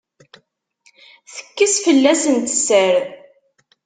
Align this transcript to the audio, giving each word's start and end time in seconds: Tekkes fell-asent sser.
Tekkes 1.33 1.75
fell-asent 1.83 2.47
sser. 2.59 2.95